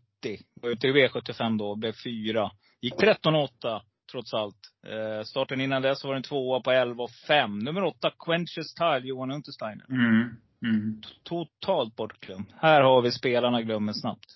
[0.63, 2.51] Var ute i V75 då, blev fyra.
[2.81, 3.81] Gick 13,8
[4.13, 4.57] trots allt.
[4.87, 7.65] Eh, starten innan dess var den tvåa på 11,5.
[7.65, 9.87] Nummer åtta, Quenches Tile, Johan Untersteiner.
[9.91, 10.37] Mm.
[10.65, 11.03] Mm.
[11.23, 12.47] Totalt bortglömd.
[12.57, 14.27] Här har vi spelarna glömmer snabbt.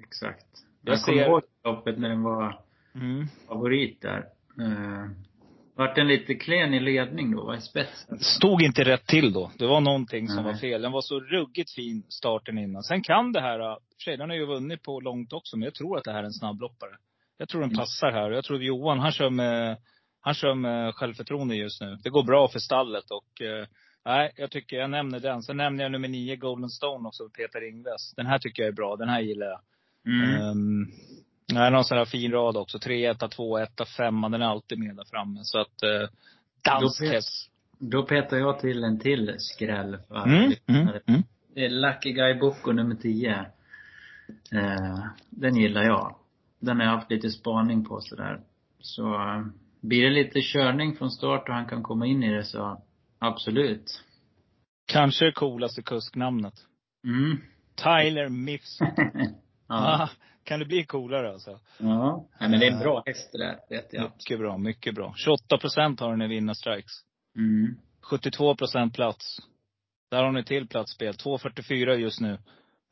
[0.00, 0.46] Exakt.
[0.82, 2.60] Jag Jag, ser- ihåg loppet när den var
[2.94, 3.26] Mm.
[3.48, 4.18] favorit där.
[4.60, 5.10] Eh,
[5.74, 8.18] vart den lite klen i ledning då, var i spetsen.
[8.18, 9.50] Stod inte rätt till då.
[9.58, 10.52] Det var någonting som Nej.
[10.52, 10.82] var fel.
[10.82, 12.82] Den var så ruggigt fin starten innan.
[12.82, 15.98] Sen kan det här, sig, den har ju vunnit på långt också, men jag tror
[15.98, 16.96] att det här är en snabbloppare.
[17.38, 17.78] Jag tror den Mm.
[17.78, 18.30] passar här.
[18.30, 19.76] Jag tror Johan, han kör med,
[20.20, 21.96] han kör med självförtroende just nu.
[22.02, 23.66] Det går bra för stallet och eh,
[24.08, 25.42] Nej, jag tycker jag nämner den.
[25.42, 28.14] Sen nämner jag nummer nio, Golden Stone också, Peter Ingves.
[28.16, 28.96] Den här tycker jag är bra.
[28.96, 29.60] Den här gillar jag.
[30.06, 30.42] Mm.
[30.42, 30.90] Um,
[31.46, 32.78] det är någon sån här fin rad också.
[32.78, 34.20] 3, 1, 2, 1, 5.
[34.20, 35.40] Den är alltid med där framme.
[35.42, 36.08] Så att, uh,
[36.64, 37.50] dansk Då vet- häst.
[37.78, 41.22] Då petar jag till en till skräll för Mm, mm, mm.
[41.54, 43.46] Det är Lucky Guy Bocco nummer 10.
[44.52, 46.14] Eh, den gillar jag.
[46.60, 48.40] Den har jag haft lite spaning på sådär.
[48.80, 49.44] Så eh,
[49.80, 52.82] blir det lite körning från start och han kan komma in i det så
[53.18, 54.04] absolut.
[54.86, 56.54] Kanske det coolaste kusknamnet.
[57.04, 57.40] Mm.
[57.74, 58.78] Tyler Miffs.
[59.68, 60.02] ja.
[60.02, 60.08] ah,
[60.44, 61.60] kan det bli coolare alltså?
[61.78, 62.28] ja.
[62.40, 64.02] Nej, men det är en bra häst det där, vet jag.
[64.02, 65.14] Mycket bra, mycket bra.
[65.16, 66.92] 28 procent har den i vinnarstrikes.
[67.36, 67.76] Mm.
[68.02, 69.38] 72 procent plats.
[70.10, 71.14] Där har ni till platsspel.
[71.14, 72.38] 2.44 just nu.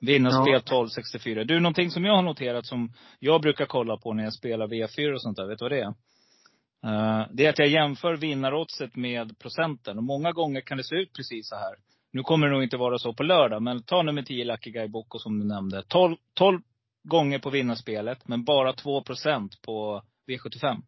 [0.00, 0.84] Vinnarspel Ja.
[0.84, 1.44] 12.64.
[1.44, 5.12] Du, någonting som jag har noterat som jag brukar kolla på när jag spelar V4
[5.12, 5.46] och sånt där.
[5.46, 5.94] Vet du vad det är?
[6.84, 9.96] Eh, det är att jag jämför vinnaroddset med procenten.
[9.98, 11.74] Och många gånger kan det se ut precis så här.
[12.12, 14.88] Nu kommer det nog inte vara så på lördag, men ta nummer 10 Lucky Guy
[14.88, 15.82] Bocco som du nämnde.
[15.88, 16.60] 12, 12
[17.04, 20.82] gånger på vinnarspelet, men bara 2 procent på V75.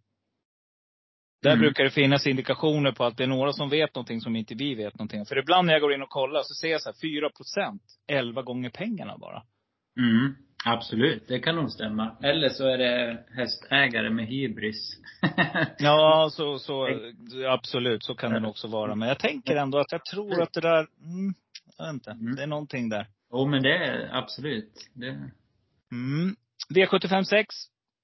[1.42, 1.60] Där Mm.
[1.60, 4.74] brukar det finnas indikationer på att det är några som vet någonting som inte vi
[4.74, 5.24] vet någonting.
[5.26, 7.82] För ibland när jag går in och kollar så ser jag så här 4 procent,
[8.06, 9.42] 11 gånger pengarna bara.
[10.00, 10.34] Mm.
[10.72, 12.16] Absolut, det kan nog stämma.
[12.22, 14.96] Eller så är det hästägare med hybris.
[15.78, 16.88] Ja, så, så
[17.48, 18.94] absolut, så kan det också vara.
[18.94, 21.34] Men jag tänker ändå att jag tror att det där, mm,
[21.78, 22.36] jag vet inte, Mm.
[22.36, 23.06] det är någonting där.
[23.32, 24.72] Jo, men det är absolut.
[24.94, 25.06] Det,
[25.92, 26.36] Mm.
[26.74, 27.46] V75 6.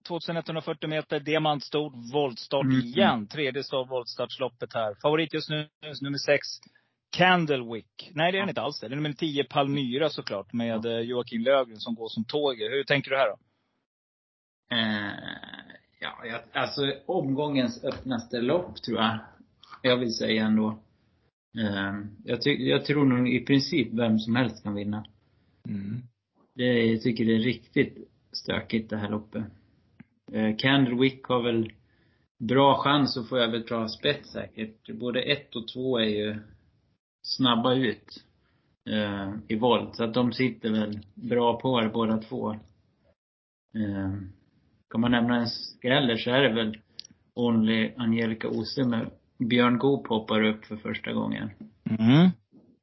[0.09, 2.81] 2140 meter, diamantstort, voltstart Mm.
[2.81, 3.27] igen.
[3.27, 4.94] Tredje start voltstartsloppet här.
[5.03, 5.68] Favorit just nu,
[6.03, 6.40] nummer 6,
[7.16, 8.11] Candlewick.
[8.14, 8.87] Nej, det är den inte alls det.
[8.87, 12.70] Är nummer 10, Palmyra såklart, med eh, Joakim Löfgren som går som tåget.
[12.70, 13.37] Hur tänker du här då?
[14.70, 15.12] eh,
[16.00, 19.18] ja, jag, alltså omgångens öppnaste lopp tror jag.
[19.83, 20.79] Jag vill säga ändå.
[21.59, 25.07] Eh, jag, ty, jag tror nog i princip vem som helst kan vinna.
[25.68, 26.03] Mm.
[26.55, 27.98] Det, jag tycker det är riktigt
[28.33, 29.44] stökigt det här loppet.
[30.33, 31.72] Eh, Candlewick har väl
[32.38, 34.90] bra chans att få överta spets säkert.
[34.90, 36.37] Både ett och två är ju
[37.24, 38.24] snabba ut
[38.90, 39.96] eh, i volt.
[39.96, 42.52] Så att de sitter väl bra på det båda två.
[43.74, 44.12] Eh,
[44.90, 46.78] kan man nämna en skräller så är det väl
[47.34, 51.50] Only Angelica Ose med Björn Goop hoppar upp för första gången.
[52.00, 52.30] Mm.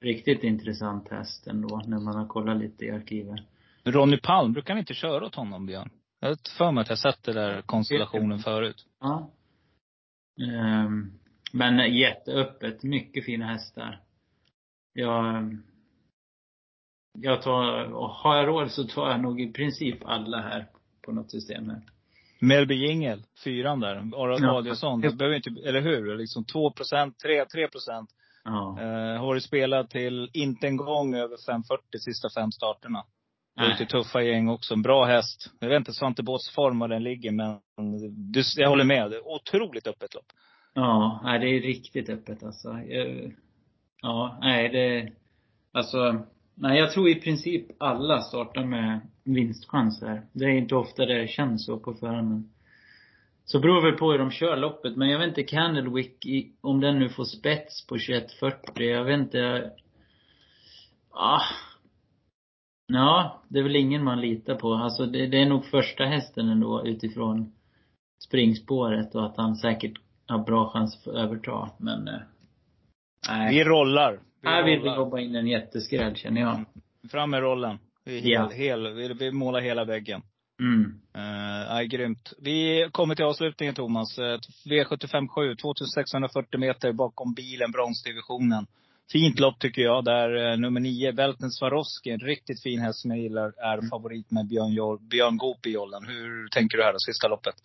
[0.01, 3.39] Riktigt intressant häst ändå, när man har kollat lite i arkivet.
[3.84, 5.89] Ronny Palm, brukar ni inte köra åt honom, Björn?
[6.19, 8.86] Jag har för mig att jag sett den där konstellationen förut.
[8.99, 9.32] Ja.
[10.41, 11.12] Ehm,
[11.54, 12.84] men jätteöppet.
[12.84, 14.01] Mycket fina hästar.
[14.93, 15.58] Jag,
[17.19, 17.86] jag tar,
[18.23, 20.67] har jag råd så tar jag nog i princip alla här
[21.01, 21.82] på något system här.
[22.39, 23.95] Melby Jingel, fyran där.
[23.95, 24.58] Aron Ja.
[24.58, 25.01] Adielsson.
[25.01, 26.17] Det behöver inte, eller hur?
[26.17, 28.10] Liksom 2 procent, 3, 3 procent.
[28.43, 28.77] Ja.
[28.80, 33.04] Eh, har varit spelat till inte en gång över 540 sista fem starterna.
[33.56, 34.73] Det är lite tuffa gäng också.
[34.73, 35.51] En bra häst.
[35.60, 37.60] Jag vet inte Svante Båths form var den ligger, men
[38.32, 39.12] du, jag håller med.
[39.12, 40.25] Det är otroligt öppet lopp.
[40.73, 42.69] Ja, det är riktigt öppet alltså.
[42.69, 43.34] Jag,
[44.02, 45.12] ja, nej det,
[45.72, 46.22] alltså,
[46.56, 50.26] nej jag tror i princip alla startar med vinstchans här.
[50.34, 52.50] Det är inte ofta det känns så på förhand men.
[53.46, 56.26] Så beror väl på hur de kör loppet, men jag vet inte Candlewick,
[56.62, 59.72] om den nu får spets på 21.40, jag vet inte.
[61.12, 61.42] Ah.
[62.88, 64.74] Ja, det är väl ingen man litar på.
[64.74, 67.54] Alltså det, det är nog första hästen ändå utifrån
[68.24, 69.94] springspåret och att han säkert
[70.28, 71.70] har bra chans att få överta.
[71.78, 72.22] Men, eh,
[73.30, 73.56] nej.
[73.56, 74.20] Vi rollar.
[74.42, 74.96] Vi Här vill vi rollar.
[74.96, 76.66] jobba in en jätteskräll känner jag.
[77.12, 77.80] Fram med rollen.
[78.06, 78.50] Vi, är Ja.
[78.50, 80.22] hel, hel, vi, vi målar hela väggen.
[80.60, 80.82] Mm.
[81.18, 82.34] Uh, nej, grymt.
[82.40, 84.20] Vi kommer till avslutningen Thomas.
[84.20, 84.24] Uh,
[84.70, 88.66] V75 7, 2640 meter bakom bilen, bronsdivisionen.
[89.12, 93.12] Fint lopp tycker jag, där uh, nummer 9, Velten Swarovski, en riktigt fin häst som
[93.12, 93.90] jag gillar, är Mm.
[93.90, 96.04] favorit med Björn, Björn Goop i jollen.
[96.08, 97.56] Hur tänker du här då, sista loppet?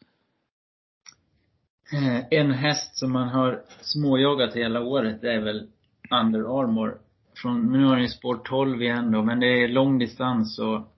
[1.93, 5.71] Eh, En häst som man har småjoggat hela året det är väl
[6.11, 6.99] Under Armour.
[7.35, 10.93] Från, nu har den spår 12 igen då, men det är lång distans och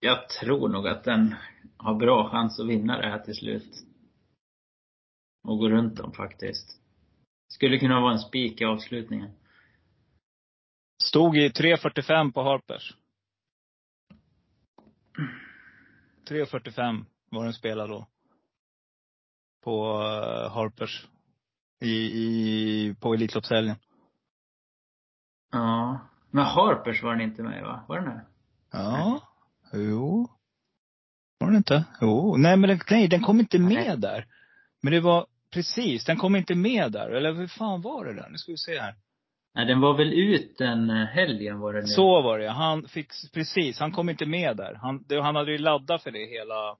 [0.00, 1.34] jag tror nog att den
[1.76, 3.84] har bra chans att vinna det här till slut.
[5.48, 6.80] Och gå runt dem faktiskt.
[7.48, 9.30] Skulle kunna vara en spik i avslutningen.
[11.02, 12.94] Stod i 3.45 på Harpers.
[16.28, 18.06] 3.45 var den spelad då.
[19.68, 21.06] På uh, Harpers.
[21.80, 23.76] I, i, på Elitloppshelgen.
[25.52, 26.00] Ja.
[26.30, 27.84] Men Harpers var den inte med va?
[27.88, 28.24] Var den det?
[28.72, 29.20] Ja.
[29.72, 30.28] Jo.
[31.38, 31.84] Var den inte?
[32.00, 32.36] Jo.
[32.36, 33.96] Nej men den, nej, den kom inte med Nej.
[33.96, 34.26] där.
[34.82, 37.10] Men det var, precis, den kom inte med där.
[37.10, 38.28] Eller hur fan var det där?
[38.30, 38.94] Nu ska vi se här.
[39.54, 41.86] Nej, den var väl ut den eh, helgen var det nu.
[41.86, 44.74] Så var det Han fick, precis, han kom inte med där.
[44.74, 46.76] Han, det, han hade ju laddat för det hela,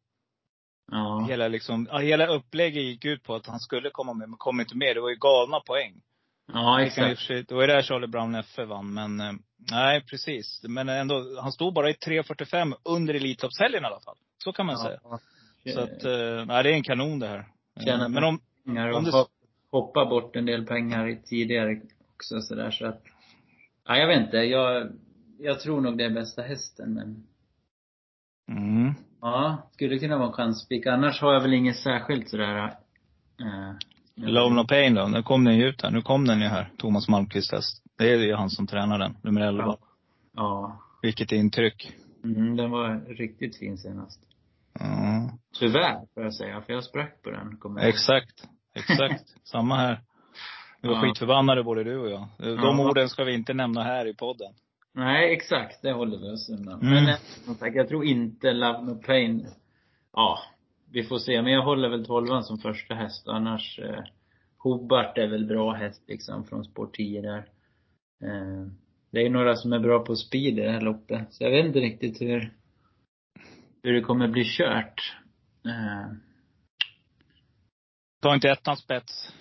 [0.90, 1.26] Ja.
[1.28, 4.76] hela liksom, hela upplägget gick ut på att han skulle komma med, men kom inte
[4.76, 4.96] med.
[4.96, 5.94] Det var ju galna poäng.
[6.52, 7.28] Ja, exakt.
[7.28, 9.32] Det var ju där Charlie Brown F vann, men eh,
[9.70, 10.62] nej precis.
[10.68, 14.16] Men ändå, han stod bara i 3.45 under Elitloppshelgen i alla fall.
[14.44, 14.98] Så kan man säga.
[15.04, 15.18] Ja.
[15.72, 17.38] Så att, eh, nej det är en kanon det här.
[17.78, 19.30] Eh, Tjänar Men om, pengar om och det- hop-
[19.70, 21.80] hoppa bort en del pengar tidigare
[22.14, 23.02] också sådär så att.
[23.86, 24.36] Ja, jag vet inte.
[24.36, 24.92] Jag,
[25.38, 27.26] jag tror nog det är bästa hästen men.
[28.48, 30.86] Mm, Ja, skulle kunna vara en chansspik.
[30.86, 32.64] Annars har jag väl inget särskilt sådär.
[33.40, 33.74] Eh,
[34.16, 35.90] Love No Pain då, nu kom den ju ut här.
[35.90, 37.82] Nu kom den ju här, Thomas Malmqvist häst.
[37.98, 39.62] Det är ju han som tränar den, nummer 11.
[39.64, 39.78] Ja.
[40.34, 40.80] Ja.
[41.02, 41.92] Vilket intryck.
[42.24, 44.20] Mm, den var riktigt fin senast.
[44.80, 46.60] Ja, Tyvärr, får jag säga.
[46.60, 47.58] För jag sprack på den.
[47.64, 47.78] Ihåg.
[47.80, 48.44] exakt.
[48.74, 49.24] Exakt.
[49.44, 50.00] Samma här.
[50.82, 51.00] Vi var Ja.
[51.02, 52.28] skitförbannade både du och jag.
[52.38, 52.88] De Ja.
[52.90, 54.52] orden ska vi inte nämna här i podden.
[54.94, 55.82] Nej, exakt.
[55.82, 56.80] Det håller vi oss undan.
[56.80, 56.94] Mm.
[56.94, 59.46] Men eh, som sagt, jag tror inte Love No Pain,
[60.12, 60.38] ja,
[60.92, 61.42] vi får se.
[61.42, 63.28] Men jag håller väl tolvan som första häst.
[63.28, 64.04] Annars, eh,
[64.58, 67.38] Hobart är väl bra häst liksom från spår 10 där.
[68.24, 68.66] Eh,
[69.10, 71.32] det är några som är bra på speed i det här loppet.
[71.34, 72.52] Så jag vet inte riktigt hur,
[73.82, 75.16] hur det kommer bli kört.
[75.64, 76.12] Eh,
[78.22, 79.32] Ta inte ettan spets.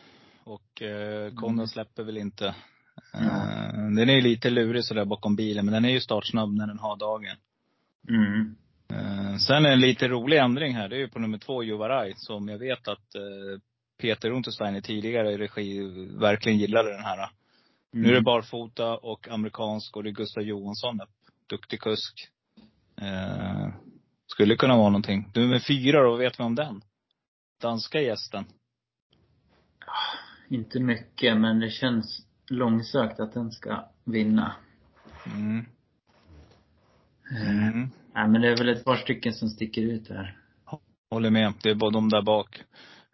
[0.43, 1.35] Och eh, Mm.
[1.35, 2.55] Konrad släpper väl inte.
[3.19, 3.95] Mm.
[3.95, 6.97] Den är lite lurig sådär bakom bilen, men den är ju startsnabb när den har
[6.97, 7.35] dagen.
[8.09, 8.55] Mm.
[9.39, 10.89] Sen är en lite rolig ändring här.
[10.89, 13.15] Det är ju på nummer två, Juvaraj, som jag vet att
[14.01, 15.79] Peter Untersteiner tidigare i regi
[16.19, 17.17] verkligen gillade den här.
[17.17, 17.29] Mm.
[17.91, 20.99] Nu är det barfota och amerikansk och det är Gustav Johansson,
[21.49, 22.27] duktig kusk.
[23.01, 23.67] Eh,
[24.27, 25.31] skulle kunna vara någonting.
[25.35, 26.81] Nummer fyra då, vad vet vi om den?
[27.61, 28.45] Danska gästen.
[30.49, 34.55] Inte mycket, men det känns långsökt att den ska vinna.
[35.25, 35.65] Mm.
[37.31, 37.89] Mm.
[38.13, 40.37] Nej, men det är väl ett par stycken som sticker ut här.
[41.09, 41.53] Håller med.
[41.63, 42.63] Det är bara de där bak.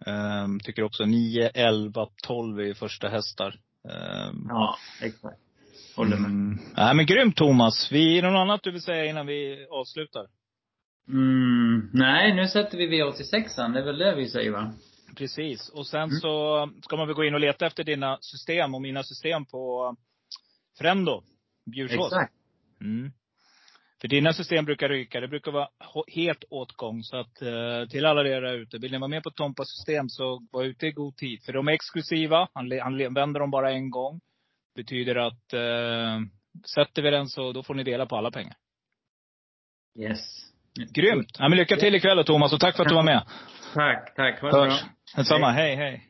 [0.06, 3.60] Um, tycker också 9, 11, 12 är första hästar.
[3.84, 5.40] Um, ja, exakt.
[5.96, 6.30] Håller med.
[6.30, 6.60] Mm.
[6.78, 7.92] Nej men grymt Thomas.
[7.92, 10.28] Vi, är det något annat du vill säga innan vi avslutar?
[11.08, 13.74] Mm, nej, nu sätter vi V86an.
[13.74, 14.74] Det är väl det vi säger va?
[15.16, 15.70] Precis.
[15.70, 16.20] Och sen mm.
[16.20, 19.96] så ska man väl gå in och leta efter dina system och mina system på
[20.78, 21.24] Frendo,
[21.72, 22.14] Bjursås.
[22.14, 22.34] Exakt.
[22.82, 23.12] Mm.
[24.02, 25.20] För dina system brukar ryka.
[25.20, 25.68] Det brukar vara
[26.08, 27.04] helt åtgång.
[27.04, 30.10] Så att eh, till alla er där ute, vill ni vara med på Tompas system
[30.10, 31.44] så var ute i god tid.
[31.46, 32.48] För de är exklusiva.
[32.54, 34.22] Han, han vänder dem bara en gång.
[34.76, 36.20] Betyder att eh,
[36.76, 38.56] sätter vi den så då får ni dela på alla pengar.
[40.00, 40.54] Yes.
[40.94, 41.36] Grymt!
[41.40, 43.28] Ja, men lycka till ikväll Thomas och tack för att du var med.
[43.74, 44.42] Tack, tack.
[44.42, 44.80] Ha det bra.
[45.16, 45.52] Detsamma.
[45.52, 46.10] Hej, hej.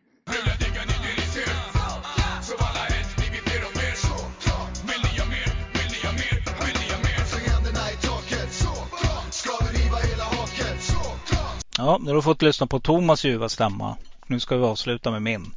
[11.78, 13.98] Ja, nu har du fått lyssna på Thomas ljuva stämma.
[14.28, 15.56] Nu ska vi avsluta med min.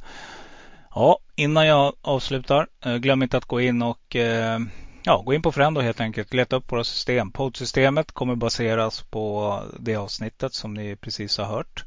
[0.95, 4.59] Ja, innan jag avslutar, eh, glöm inte att gå in och eh,
[5.03, 6.33] ja, gå in på Frendo helt enkelt.
[6.33, 7.31] Leta upp våra system.
[7.31, 11.85] Poddsystemet kommer baseras på det avsnittet som ni precis har hört.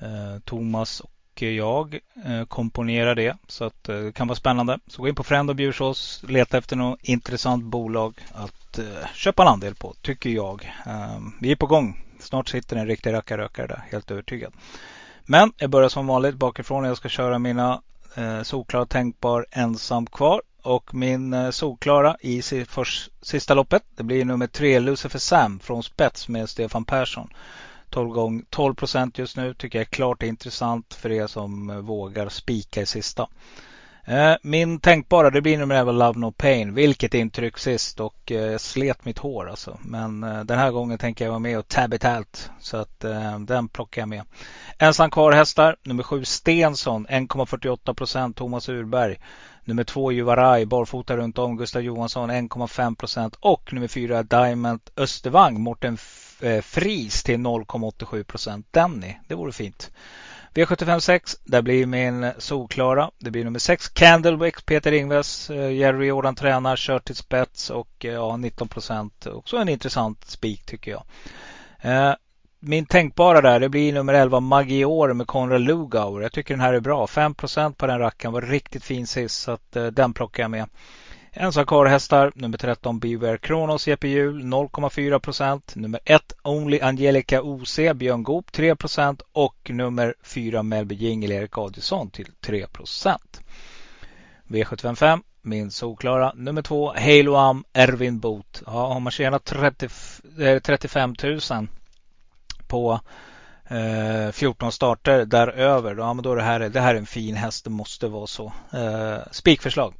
[0.00, 4.78] Eh, Thomas och jag eh, komponerar det så att eh, det kan vara spännande.
[4.86, 6.24] Så gå in på Friend och Bjursås.
[6.28, 8.78] Leta efter något intressant bolag att
[9.14, 10.72] köpa en andel på, tycker jag.
[10.86, 12.04] Ehm, vi är på gång.
[12.20, 14.52] Snart sitter en riktig rackarrökare där, helt övertygad.
[15.24, 16.84] Men jag börjar som vanligt bakifrån.
[16.84, 17.82] Jag ska köra mina
[18.14, 20.42] eh, solklara tänkbar ensam kvar.
[20.62, 22.88] Och min eh, solklara i för,
[23.22, 23.82] sista loppet.
[23.96, 27.30] Det blir nummer tre Lucifer Sam från spets med Stefan Persson.
[27.90, 31.76] 12 gång 12 procent just nu tycker jag är klart intressant för er som eh,
[31.76, 33.28] vågar spika i sista.
[34.08, 36.74] Eh, min tänkbara, det blir nummer 11 Love No Pain.
[36.74, 39.78] Vilket intryck sist och eh, slet mitt hår alltså.
[39.82, 42.50] Men eh, den här gången tänker jag vara med och tab it out.
[42.60, 44.22] Så att eh, den plockar jag med.
[44.78, 45.76] Ensam kvar hästar.
[45.82, 49.16] Nummer 7 Stensson 1,48 procent Thomas Urberg.
[49.64, 53.36] Nummer 2 Juvaraj barfota runt om Gustav Johansson 1,5 procent.
[53.40, 55.96] Och nummer 4 Diamond Östervang Morten
[56.40, 58.66] Eh, fris till 0,87 procent.
[58.70, 59.90] Denny, det vore fint.
[60.54, 63.10] V75 6, där blir min solklara.
[63.18, 68.04] Det blir nummer 6 Candlewick, Peter Ingves, eh, Jerry Jordan tränar, kör till spets och
[68.04, 69.26] eh, ja, 19 procent.
[69.26, 71.02] Också en intressant spik tycker jag.
[72.60, 76.22] Min tänkbara där, det blir nummer 11 Magior med Konrad Lugauer.
[76.22, 77.06] Jag tycker den här är bra.
[77.06, 80.68] 5 procent på den rackaren var riktigt fin sist så att den plockar jag med.
[81.32, 85.74] Ensam karlhästar, nummer 13 Beware Kronos Jeppe Hjul 0,4 procent.
[85.76, 89.22] Nummer 1 Only Angelica OC Björn Goop 3 procent.
[89.32, 93.40] Och nummer 4 Melby Jingle Erik Adielsson till 3 procent.
[94.48, 96.32] V755 min solklara.
[96.34, 98.62] Nummer 2 Halo Am Ervin Boot.
[98.66, 99.88] Ja, har man tjänat 30,
[100.62, 101.68] 35 000
[102.66, 103.00] på
[103.68, 105.94] eh, 14 starter däröver.
[105.94, 107.64] Då, ja, men då är det, här, det här är en fin häst.
[107.64, 108.52] Det måste vara så.
[108.72, 109.94] Eh, spikförslag.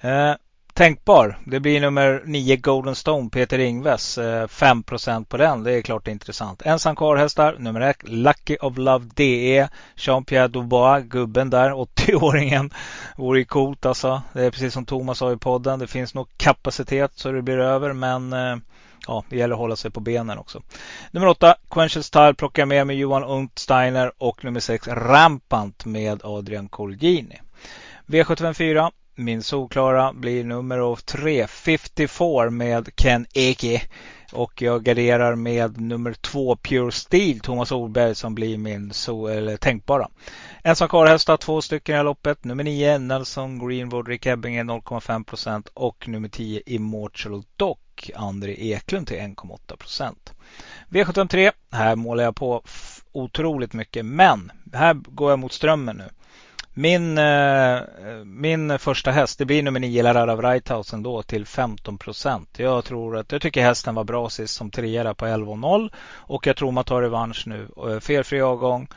[0.00, 0.34] Eh,
[0.80, 1.38] tänkbar.
[1.44, 4.18] Det blir nummer 9 Golden Stone, Peter Ingves.
[4.18, 4.82] Eh, 5
[5.28, 5.62] på den.
[5.62, 6.62] Det är klart intressant.
[6.62, 9.68] Ensam kvar Nummer 1 Lucky of Love DE.
[9.96, 12.74] Jean-Pierre Dubois, gubben där, 80-åringen.
[13.16, 14.22] Vore ju coolt alltså.
[14.32, 15.78] Det är precis som Thomas sa i podden.
[15.78, 17.92] Det finns nog kapacitet så det blir över.
[17.92, 18.56] Men eh,
[19.06, 20.62] ja, det gäller att hålla sig på benen också.
[21.10, 24.12] Nummer 8 Quenchel Style plockar jag med med Johan Untsteiner.
[24.18, 27.40] Och nummer 6 Rampant med Adrian Colgini.
[28.06, 28.90] V754
[29.20, 33.82] min solklara blir nummer 3, 54 med Ken Eke.
[34.32, 39.56] Och jag garderar med nummer 2 Pure Steel, Thomas Orberg som blir min so eller
[39.56, 40.08] tänkbara.
[40.64, 42.44] Ensam karlhästar, två stycken i loppet.
[42.44, 45.68] Nummer 9 Nelson Greenwood, Rick Ebbinge 0,5 procent.
[45.74, 50.32] Och nummer 10 Immortal Dock, André Eklund till 1,8 procent.
[50.88, 52.62] V73, här målar jag på
[53.12, 54.06] otroligt mycket.
[54.06, 56.08] Men här går jag mot strömmen nu.
[56.80, 57.80] Min, eh,
[58.24, 62.48] min första häst, det blir nummer 9 Larara Wrighthausen då till 15 procent.
[62.58, 66.56] Jag tror att, jag tycker hästen var bra sist som trea på 11,0 och jag
[66.56, 67.68] tror man tar revansch nu.
[67.88, 68.88] Eh, Felfri avgång.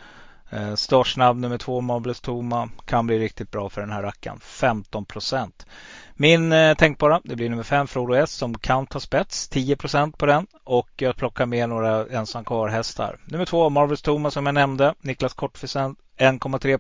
[0.50, 4.40] Eh, startsnabb nummer två Marbles Toma kan bli riktigt bra för den här rackaren.
[4.40, 5.66] 15 procent.
[6.14, 9.50] Min eh, tänkbara, det blir nummer 5 Frodo S som kan ta spets.
[9.52, 10.48] 10% på den.
[10.64, 13.18] Och jag plockar med några ensam kvar hästar.
[13.26, 14.94] Nummer 2 Marvels Thomas som jag nämnde.
[15.02, 16.78] Niklas Kortfisen 1,3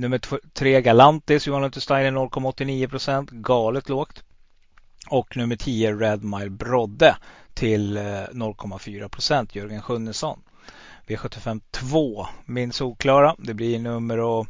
[0.00, 0.20] Nummer
[0.52, 4.22] 3 Galantis Johan Untersteiner 0,89% Galet lågt.
[5.08, 7.16] Och nummer 10 Red Mile Brodde
[7.54, 10.40] till eh, 0,4 procent, Jörgen Sjunnesson.
[11.06, 13.34] V75 2, min solklara.
[13.38, 14.46] Det blir nummer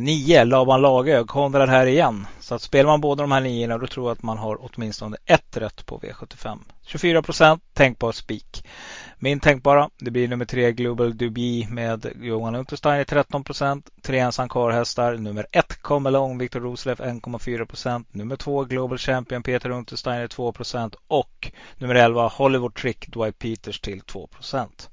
[0.00, 2.26] 9, eh, Laban Lagög, Konrad här igen.
[2.40, 5.16] Så att spelar man båda de här niorna då tror jag att man har åtminstone
[5.26, 6.58] ett rätt på V75.
[6.82, 8.64] 24 procent, tänkbar spik.
[9.24, 13.90] Min tänkbara, det blir nummer 3 Global Dubi med Johan Unterstein i 13 procent.
[14.02, 18.14] Tre ensam karlhästar Nummer 1 Come Along, Victor Roslev 1,4 procent.
[18.14, 20.94] Nummer 2 Global Champion Peter Untersteiner 2 procent.
[21.08, 24.90] Och nummer 11 Hollywood Trick Dwight Peters till 2 procent.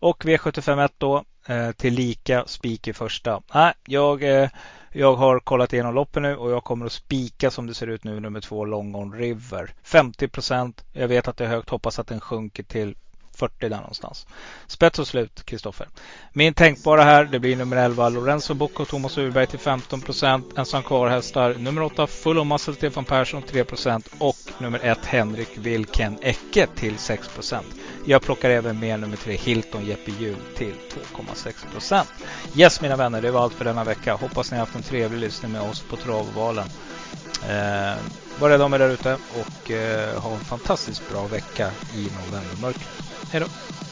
[0.00, 3.42] Och V751 då eh, till lika spik i första.
[3.54, 4.48] Nej, jag, eh,
[4.92, 8.04] jag har kollat igenom loppen nu och jag kommer att spika som det ser ut
[8.04, 9.74] nu nummer två Longon River.
[9.82, 10.84] 50 procent.
[10.92, 11.70] Jag vet att det är högt.
[11.70, 12.94] Hoppas att den sjunker till
[13.38, 14.26] 40 där någonstans.
[14.66, 15.88] Spets och slut, Kristoffer.
[16.32, 20.58] Min tänkbara här, det blir nummer 11 Lorenzo Bocco, Thomas Urberg till 15 procent.
[20.58, 21.54] Ensam kvar-hästar.
[21.54, 24.08] Nummer 8 Full of Muscle, Stefan Persson 3 procent.
[24.18, 27.66] Och nummer 1 Henrik Wilken Ecke till 6 procent.
[28.04, 30.74] Jag plockar även med nummer 3 Hilton Jeppe Hjul till
[31.16, 32.08] 2,6 procent.
[32.56, 34.14] Yes mina vänner, det var allt för denna vecka.
[34.14, 36.66] Hoppas ni har haft en trevlig lyssning med oss på Travvalen.
[37.48, 37.96] Eh,
[38.38, 43.17] var rädda om er där ute och eh, ha en fantastiskt bra vecka i novembermörkret.
[43.30, 43.87] Hej då!